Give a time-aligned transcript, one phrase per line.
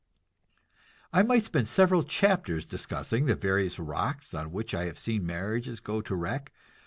[1.13, 5.79] I might spend several chapters discussing the various rocks on which I have seen marriages
[5.79, 6.51] go to wreck.